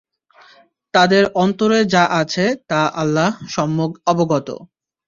তাদের 0.93 1.23
অন্তরে 1.35 1.79
যা 1.93 2.03
আছে 2.21 2.45
তা 2.69 2.81
আল্লাহ 3.01 3.29
সম্যক 3.53 3.91
অবগত। 4.07 4.47